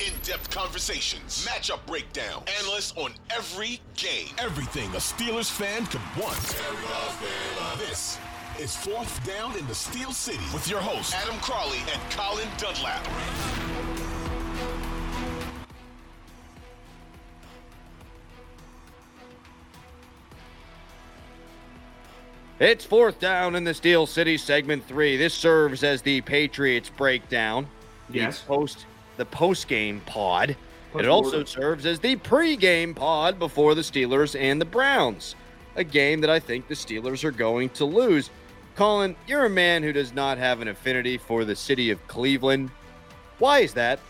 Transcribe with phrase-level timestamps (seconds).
[0.00, 6.38] In-depth conversations, matchup breakdown, analysts on every game, everything a Steelers fan could want.
[7.78, 8.18] This
[8.58, 13.06] is Fourth Down in the Steel City with your hosts Adam Crowley and Colin Dunlap.
[22.58, 25.18] It's fourth down in the Steel City segment three.
[25.18, 27.66] This serves as the Patriots breakdown.
[28.12, 28.42] Yes.
[28.42, 28.86] post
[29.20, 30.50] the post game pod.
[30.50, 30.56] It
[30.92, 31.10] Post-mortem.
[31.12, 35.36] also serves as the pre-game pod before the Steelers and the Browns.
[35.76, 38.30] A game that I think the Steelers are going to lose.
[38.76, 42.70] Colin, you're a man who does not have an affinity for the city of Cleveland.
[43.38, 44.00] Why is that?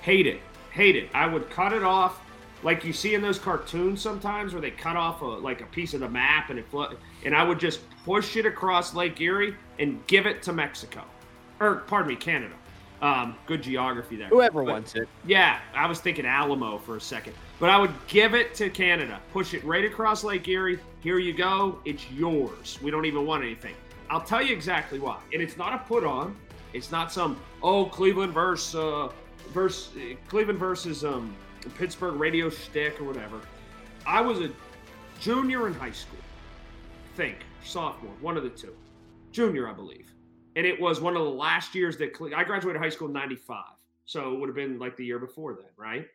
[0.00, 0.40] Hate it.
[0.70, 1.10] Hate it.
[1.12, 2.20] I would cut it off
[2.62, 5.92] like you see in those cartoons sometimes where they cut off a, like a piece
[5.92, 6.94] of the map and it flo-
[7.24, 11.02] and I would just push it across Lake Erie and give it to Mexico.
[11.60, 12.54] Or pardon me, Canada.
[13.02, 14.28] Um, good geography there.
[14.28, 15.08] Whoever But- wants it.
[15.26, 17.34] Yeah, I was thinking Alamo for a second.
[17.58, 19.20] But I would give it to Canada.
[19.32, 20.78] Push it right across Lake Erie.
[21.00, 21.80] Here you go.
[21.84, 22.78] It's yours.
[22.80, 23.74] We don't even want anything.
[24.08, 25.18] I'll tell you exactly why.
[25.32, 26.36] And it's not a put on.
[26.74, 29.08] It's not some oh Cleveland versus uh
[29.52, 31.34] versus uh, Cleveland versus um
[31.76, 33.40] Pittsburgh radio shtick or whatever.
[34.06, 34.50] I was a
[35.20, 36.18] junior in high school.
[37.16, 38.74] Think sophomore, one of the two.
[39.32, 40.12] Junior, I believe
[40.56, 43.14] and it was one of the last years that Cle- I graduated high school in
[43.14, 43.64] '95,
[44.04, 46.06] so it would have been like the year before then, right?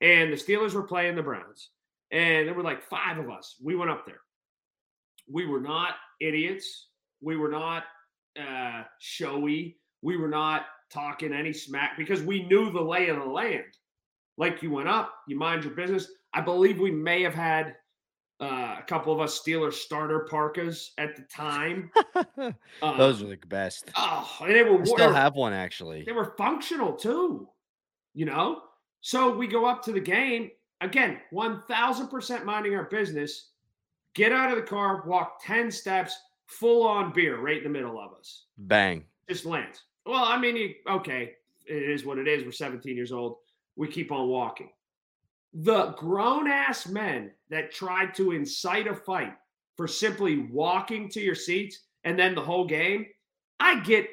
[0.00, 1.70] And the Steelers were playing the Browns,
[2.10, 3.56] and there were like five of us.
[3.62, 4.20] We went up there.
[5.30, 6.86] We were not idiots.
[7.20, 7.84] We were not
[8.38, 9.76] uh, showy.
[10.02, 13.64] We were not talking any smack because we knew the lay of the land.
[14.36, 16.08] Like you went up, you mind your business.
[16.32, 17.74] I believe we may have had
[18.40, 21.90] uh, a couple of us Steelers starter parkas at the time.
[22.80, 23.90] Uh, Those were the best.
[23.96, 26.04] Oh, and they were I still have one actually.
[26.04, 27.48] they were functional too,
[28.14, 28.62] you know.
[29.00, 30.50] So we go up to the game
[30.80, 33.50] again, one thousand percent minding our business.
[34.14, 36.16] Get out of the car, walk ten steps,
[36.46, 38.44] full on beer right in the middle of us.
[38.56, 39.04] Bang.
[39.28, 39.82] Just lands.
[40.06, 41.32] Well, I mean, okay,
[41.66, 42.44] it is what it is.
[42.44, 43.36] We're seventeen years old.
[43.76, 44.70] We keep on walking.
[45.54, 49.34] The grown ass men that tried to incite a fight
[49.76, 53.06] for simply walking to your seats and then the whole game,
[53.60, 54.08] I get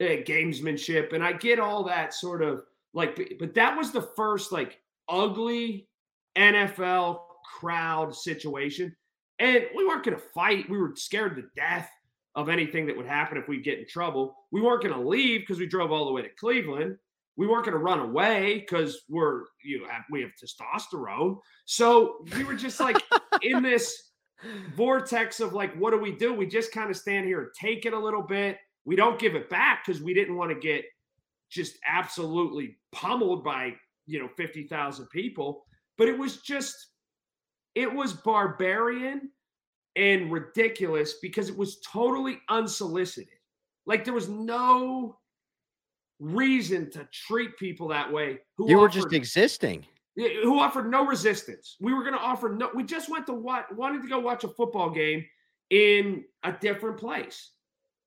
[0.00, 2.62] uh, gamesmanship and I get all that sort of
[2.94, 5.88] like, but, that was the first like ugly
[6.36, 7.20] NFL
[7.58, 8.94] crowd situation.
[9.38, 10.68] And we weren't going to fight.
[10.68, 11.90] We were scared to death
[12.34, 14.36] of anything that would happen if we get in trouble.
[14.50, 16.96] We weren't going to leave because we drove all the way to Cleveland.
[17.38, 21.38] We weren't going to run away because we're you have we have testosterone.
[21.66, 23.00] So we were just like
[23.42, 24.10] in this
[24.74, 26.34] vortex of like, what do we do?
[26.34, 28.58] We just kind of stand here and take it a little bit.
[28.84, 30.84] We don't give it back because we didn't want to get
[31.48, 33.74] just absolutely pummeled by
[34.06, 35.64] you know 50,000 people.
[35.96, 36.74] But it was just
[37.76, 39.30] it was barbarian
[39.94, 43.28] and ridiculous because it was totally unsolicited.
[43.86, 45.18] Like there was no
[46.20, 48.38] reason to treat people that way.
[48.56, 49.86] Who You were offered, just existing.
[50.16, 51.76] who offered no resistance.
[51.80, 52.70] We were going to offer no.
[52.74, 55.24] We just went to what wanted to go watch a football game
[55.70, 57.52] in a different place,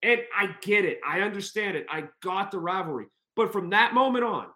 [0.04, 1.00] and I get it.
[1.08, 1.86] I understand it.
[1.90, 3.06] I got the rivalry,
[3.36, 4.48] but from that moment on,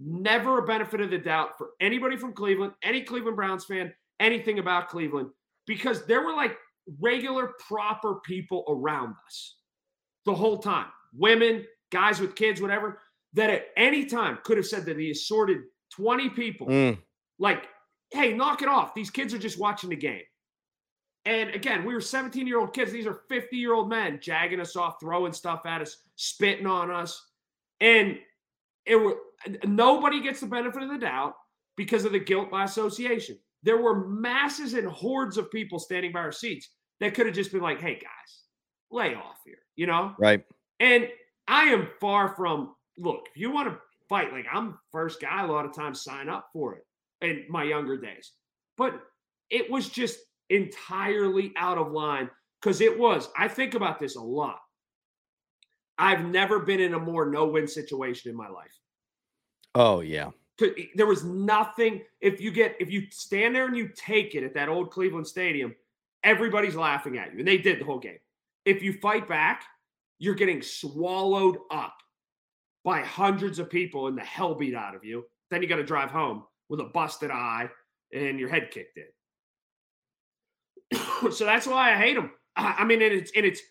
[0.00, 4.58] never a benefit of the doubt for anybody from Cleveland, any Cleveland Browns fan, anything
[4.58, 5.30] about Cleveland,
[5.66, 6.56] because there were like
[7.00, 9.56] regular, proper people around us
[10.26, 10.88] the whole time.
[11.14, 13.00] Women, guys with kids, whatever,
[13.34, 15.58] that at any time could have said that he assorted
[15.92, 16.98] 20 people, Mm.
[17.38, 17.68] like,
[18.10, 18.94] hey, knock it off.
[18.94, 20.22] These kids are just watching the game.
[21.24, 22.90] And again, we were 17 year old kids.
[22.90, 26.90] These are 50 year old men jagging us off, throwing stuff at us, spitting on
[26.90, 27.24] us.
[27.80, 28.18] And
[28.86, 29.14] it was
[29.64, 31.34] nobody gets the benefit of the doubt
[31.76, 33.38] because of the guilt by association.
[33.62, 36.68] There were masses and hordes of people standing by our seats
[36.98, 38.40] that could have just been like, hey guys,
[38.90, 40.14] lay off here, you know?
[40.18, 40.44] Right.
[40.80, 41.08] And
[41.48, 43.78] I am far from look, if you want to
[44.08, 46.86] fight, like I'm first guy a lot of times sign up for it
[47.20, 48.32] in my younger days.
[48.76, 49.00] But
[49.50, 50.18] it was just
[50.50, 52.30] entirely out of line
[52.60, 53.28] because it was.
[53.36, 54.58] I think about this a lot.
[55.98, 58.76] I've never been in a more no-win situation in my life.
[59.74, 60.30] Oh yeah.
[60.60, 62.02] Eh, there was nothing.
[62.20, 65.26] If you get, if you stand there and you take it at that old Cleveland
[65.26, 65.74] Stadium,
[66.22, 68.18] everybody's laughing at you, and they did the whole game.
[68.64, 69.64] If you fight back,
[70.22, 71.96] you're getting swallowed up
[72.84, 75.24] by hundreds of people and the hell beat out of you.
[75.50, 77.68] Then you got to drive home with a busted eye
[78.14, 79.00] and your head kicked
[80.92, 81.32] in.
[81.32, 82.30] so that's why I hate them.
[82.54, 83.62] I mean, and it's and it's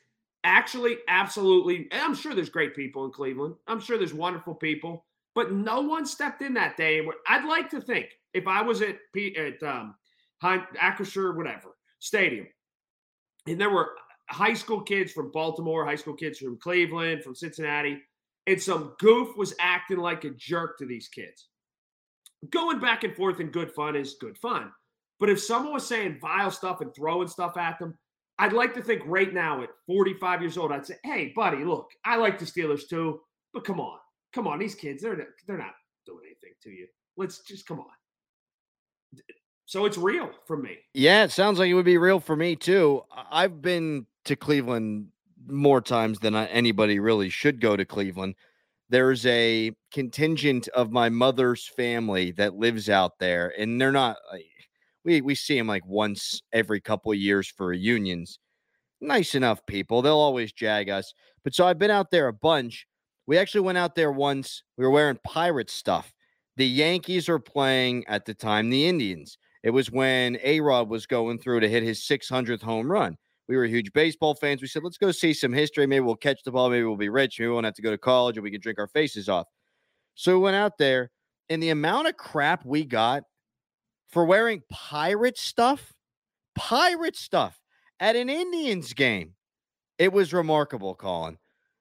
[0.43, 1.87] actually absolutely.
[1.93, 3.55] I'm sure there's great people in Cleveland.
[3.67, 7.01] I'm sure there's wonderful people, but no one stepped in that day.
[7.29, 9.95] I'd like to think if I was at P, at um,
[10.43, 12.47] Acrisure, whatever stadium,
[13.47, 13.91] and there were
[14.31, 18.01] high school kids from Baltimore, high school kids from Cleveland, from Cincinnati,
[18.47, 21.47] and some goof was acting like a jerk to these kids.
[22.49, 24.71] Going back and forth in good fun is good fun.
[25.19, 27.95] But if someone was saying vile stuff and throwing stuff at them,
[28.39, 31.91] I'd like to think right now at 45 years old, I'd say, hey, buddy, look,
[32.03, 33.19] I like the Steelers too,
[33.53, 33.99] but come on.
[34.33, 35.75] Come on, these kids, they're, they're not
[36.07, 36.87] doing anything to you.
[37.17, 37.85] Let's just come on.
[39.65, 40.77] So it's real for me.
[40.93, 43.03] Yeah, it sounds like it would be real for me too.
[43.31, 45.07] I've been to Cleveland
[45.47, 48.35] more times than anybody really should go to Cleveland.
[48.89, 54.17] There's a contingent of my mother's family that lives out there, and they're not.
[55.03, 58.39] We we see them like once every couple of years for reunions.
[58.99, 60.01] Nice enough people.
[60.01, 61.13] They'll always jag us.
[61.43, 62.85] But so I've been out there a bunch.
[63.25, 64.61] We actually went out there once.
[64.77, 66.13] We were wearing pirate stuff.
[66.57, 69.37] The Yankees are playing at the time the Indians.
[69.63, 73.17] It was when A Rod was going through to hit his 600th home run.
[73.47, 74.61] We were huge baseball fans.
[74.61, 75.85] We said, let's go see some history.
[75.85, 76.69] Maybe we'll catch the ball.
[76.69, 77.39] Maybe we'll be rich.
[77.39, 79.47] Maybe we won't have to go to college and we can drink our faces off.
[80.15, 81.11] So we went out there,
[81.49, 83.23] and the amount of crap we got
[84.09, 85.93] for wearing pirate stuff,
[86.55, 87.59] pirate stuff
[87.99, 89.33] at an Indians game,
[89.97, 91.37] it was remarkable, Colin.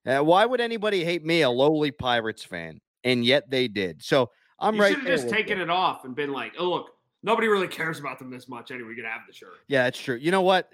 [0.07, 2.81] Uh, why would anybody hate me, a lowly Pirates fan?
[3.05, 4.03] And yet they did.
[4.03, 4.95] So I'm you right.
[4.95, 6.91] should have just taken it off and been like, oh, look,
[7.23, 8.91] nobody really cares about them this much anyway.
[8.91, 9.51] You can have the shirt.
[9.69, 10.17] Yeah, it's true.
[10.17, 10.73] You know what?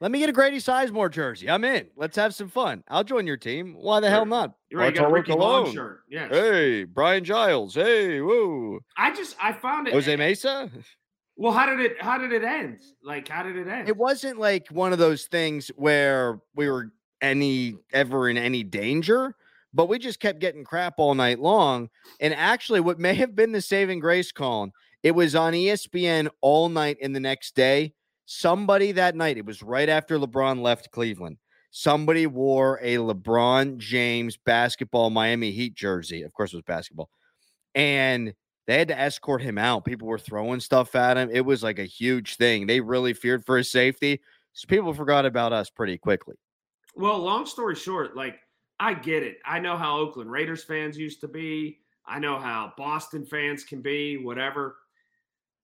[0.00, 1.50] Let me get a Grady Sizemore jersey.
[1.50, 1.88] I'm in.
[1.96, 2.84] Let's have some fun.
[2.88, 3.74] I'll join your team.
[3.78, 4.54] Why the hell not?
[4.70, 4.94] You're right.
[4.94, 5.74] You got a all work Ricky Long alone.
[5.74, 6.00] shirt.
[6.08, 6.30] Yes.
[6.30, 7.74] Hey, Brian Giles.
[7.74, 8.80] Hey, woo.
[8.96, 9.94] I just I found it.
[9.94, 10.70] Jose Mesa.
[11.36, 12.80] Well, how did it how did it end?
[13.02, 13.88] Like how did it end?
[13.88, 16.90] It wasn't like one of those things where we were
[17.20, 19.34] any ever in any danger,
[19.72, 21.90] but we just kept getting crap all night long.
[22.20, 26.68] And actually, what may have been the saving grace, Colin, it was on ESPN all
[26.68, 27.94] night and the next day.
[28.26, 31.38] Somebody that night, it was right after LeBron left Cleveland.
[31.70, 36.22] Somebody wore a LeBron James basketball Miami Heat jersey.
[36.22, 37.10] Of course, it was basketball.
[37.74, 38.34] And
[38.66, 39.84] they had to escort him out.
[39.84, 41.30] People were throwing stuff at him.
[41.32, 42.66] It was like a huge thing.
[42.66, 44.20] They really feared for his safety.
[44.52, 46.36] So people forgot about us pretty quickly.
[46.94, 48.40] Well, long story short, like
[48.80, 49.38] I get it.
[49.46, 51.78] I know how Oakland Raiders fans used to be.
[52.06, 54.76] I know how Boston fans can be, whatever.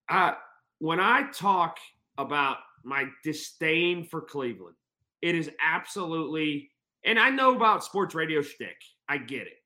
[0.08, 0.32] Uh,
[0.78, 1.78] when I talk
[2.18, 4.76] about my disdain for Cleveland,
[5.22, 6.70] it is absolutely,
[7.04, 8.76] and I know about sports radio shtick.
[9.08, 9.62] I get it.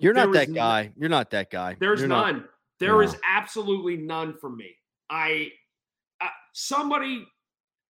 [0.00, 0.92] You're There not that guy.
[0.96, 1.76] You're not that guy.
[1.78, 2.48] There's You're not- none.
[2.78, 3.18] There is No.
[3.26, 4.76] absolutely none for me.
[5.10, 5.52] I
[6.20, 7.26] uh, somebody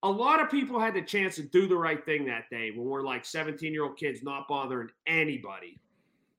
[0.03, 2.87] a lot of people had the chance to do the right thing that day when
[2.87, 5.81] we're like 17 year old kids not bothering anybody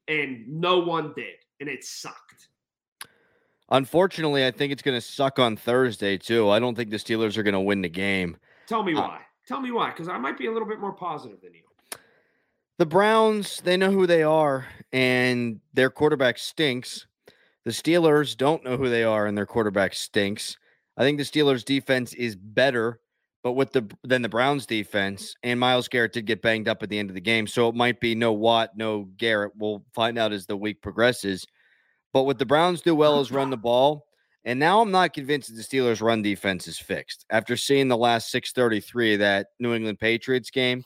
[0.08, 2.48] and no one did and it sucked
[3.71, 6.49] Unfortunately, I think it's going to suck on Thursday too.
[6.49, 8.38] I don't think the Steelers are going to win the game.
[8.67, 10.93] tell me Uh, why tell me why because i might be a little bit more
[10.93, 11.61] positive than you
[12.77, 17.07] The Browns, they know who they are, and their quarterback stinks.
[17.65, 20.57] The Steelers don't know who they are, and their quarterback stinks.
[20.95, 22.99] I think the Steelers' defense is better,
[23.43, 26.89] but with the than the Browns' defense, and Myles Garrett did get banged up at
[26.89, 29.51] the end of the game, so it might be no Watt, no Garrett.
[29.57, 31.45] We'll find out as the week progresses.
[32.13, 34.05] But what the Browns do well is run the ball.
[34.45, 37.97] And now I'm not convinced that the Steelers' run defense is fixed after seeing the
[37.97, 40.83] last 633 of that New England Patriots game.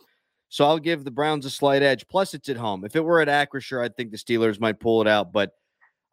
[0.50, 2.08] So I'll give the Browns a slight edge.
[2.08, 2.84] Plus, it's at home.
[2.84, 5.52] If it were at Acrisure, I think the Steelers might pull it out, but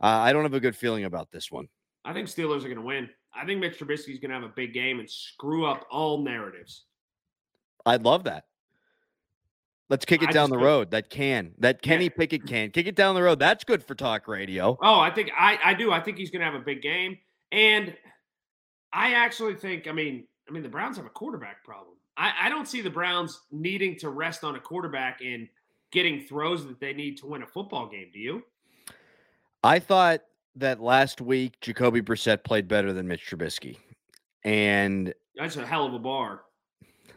[0.02, 1.68] uh, I don't have a good feeling about this one.
[2.04, 3.10] I think Steelers are going to win.
[3.34, 6.84] I think Mitch Trubisky's going to have a big game and screw up all narratives.
[7.84, 8.44] I'd love that.
[9.90, 10.92] Let's kick it I down the road.
[10.92, 11.52] That can.
[11.58, 12.70] That Kenny Pickett can.
[12.70, 13.40] Kick it down the road.
[13.40, 14.78] That's good for talk radio.
[14.80, 15.90] Oh, I think I, I do.
[15.90, 17.18] I think he's going to have a big game,
[17.50, 17.94] and
[18.92, 19.88] I actually think.
[19.88, 21.96] I mean, I mean, the Browns have a quarterback problem.
[22.16, 25.48] I, I don't see the Browns needing to rest on a quarterback and
[25.90, 28.10] getting throws that they need to win a football game.
[28.12, 28.44] Do you?
[29.64, 30.20] I thought
[30.54, 33.76] that last week Jacoby Brissett played better than Mitch Trubisky.
[34.44, 36.42] And That's a hell of a bar.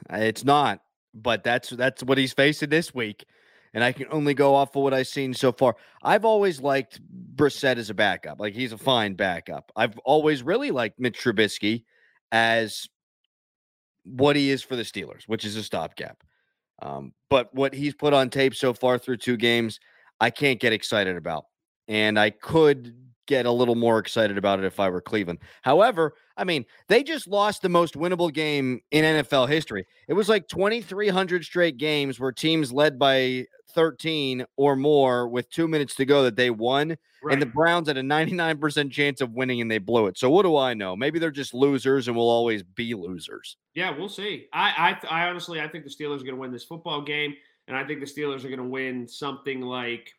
[0.10, 0.82] it's not,
[1.13, 3.25] but that's that's what he's facing this week.
[3.74, 5.75] And I can only go off of what I've seen so far.
[6.03, 7.00] I've always liked
[7.36, 8.39] Brissett as a backup.
[8.39, 9.72] Like he's a fine backup.
[9.75, 11.86] I've always really liked Mitch Trubisky
[12.32, 12.88] as
[14.03, 16.24] what he is for the Steelers, which is a stopgap.
[16.82, 19.79] Um, but what he's put on tape so far through two games,
[20.20, 21.46] I can't get excited about.
[21.88, 25.39] And I could get a little more excited about it if I were Cleveland.
[25.62, 29.86] However, I mean, they just lost the most winnable game in NFL history.
[30.08, 35.68] It was like 2,300 straight games where teams led by 13 or more with two
[35.68, 36.98] minutes to go that they won.
[37.24, 37.34] Right.
[37.34, 40.18] And the Browns had a 99% chance of winning and they blew it.
[40.18, 40.96] So what do I know?
[40.96, 43.58] Maybe they're just losers and will always be losers.
[43.74, 44.48] Yeah, we'll see.
[44.51, 47.36] I, I, I honestly, I think the Steelers are going to win this football game,
[47.68, 50.13] and I think the Steelers are going to win something like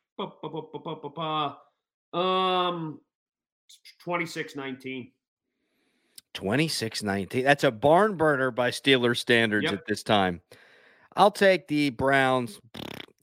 [2.14, 3.00] um
[4.06, 5.10] 26-19.
[6.34, 7.44] 26 19.
[7.44, 9.72] That's a barn burner by Steelers standards Yep.
[9.74, 10.40] at this time.
[11.16, 12.60] I'll take the Browns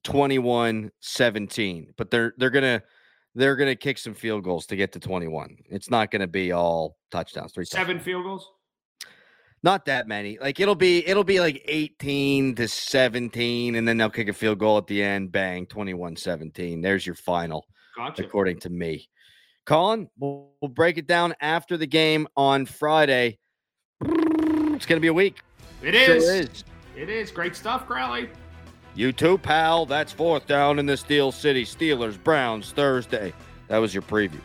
[0.04, 2.82] 21 17, but they're they're gonna
[3.36, 5.58] they're gonna kick some field goals to get to 21.
[5.70, 8.06] It's not gonna be all touchdowns, three Seven touchdowns.
[8.06, 8.50] field goals.
[9.64, 10.40] Not that many.
[10.40, 14.58] Like it'll be it'll be like 18 to 17, and then they'll kick a field
[14.60, 16.82] goal at the end, bang, 21 17.
[16.82, 18.24] There's your final Gotcha.
[18.24, 19.08] according to me.
[19.66, 23.38] Colin, we'll, we'll break it down after the game on Friday.
[24.04, 25.42] It's going to be a week.
[25.84, 26.28] It Sure is.
[26.30, 26.64] is.
[26.96, 27.32] It is.
[27.32, 28.30] Great stuff, Crowley.
[28.96, 29.86] You too, pal.
[29.86, 31.64] That's fourth down in the Steel City.
[31.64, 33.34] Steelers, Browns, Thursday.
[33.68, 34.42] That was your preview.